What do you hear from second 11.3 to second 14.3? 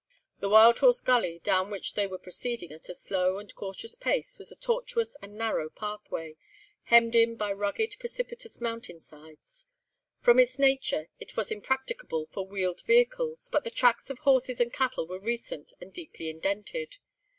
was impracticable for wheeled vehicles, but the tracks of